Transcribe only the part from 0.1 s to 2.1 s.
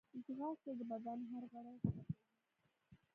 ځغاسته د بدن هر غړی خوځوي